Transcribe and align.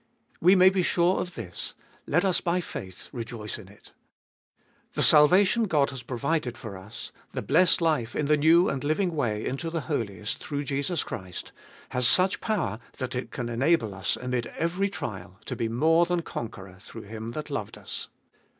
We 0.39 0.55
may 0.55 0.71
be 0.71 0.81
sure 0.81 1.19
of 1.21 1.35
this; 1.35 1.75
let 2.07 2.25
us 2.25 2.41
by 2.41 2.59
faith 2.59 3.09
rejoice 3.11 3.59
in 3.59 3.67
it. 3.67 3.93
The 4.95 5.03
salvation 5.03 5.65
God 5.65 5.91
has 5.91 6.01
provided 6.01 6.57
for 6.57 6.75
us, 6.75 7.11
the 7.33 7.43
blessed 7.43 7.81
life 7.81 8.15
in 8.15 8.25
the 8.25 8.35
new 8.35 8.67
and 8.67 8.83
living 8.83 9.13
way 9.15 9.45
into 9.45 9.69
the 9.69 9.81
Holiest, 9.81 10.39
through 10.39 10.63
Jesus 10.63 11.03
Christ, 11.03 11.51
has 11.89 12.07
such 12.07 12.41
power 12.41 12.79
that 12.97 13.13
it 13.13 13.29
can 13.29 13.47
enable 13.47 13.93
us 13.93 14.15
amid 14.15 14.47
every 14.57 14.89
trial 14.89 15.39
to 15.45 15.55
be 15.55 15.69
more 15.69 16.07
than 16.07 16.23
conqueror 16.23 16.79
through 16.81 17.03
Him 17.03 17.33
that 17.33 17.51
loved 17.51 17.77
us. 17.77 18.07